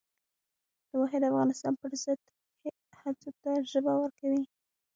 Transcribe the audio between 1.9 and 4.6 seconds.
ضد هڅو ته ژبه ورکوي.